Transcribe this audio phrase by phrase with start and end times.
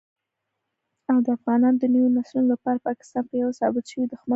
[1.09, 4.29] او دافغانانو دنويو نسلونو لپاره پاکستان په يوه ثابت شوي دښمن بدليږي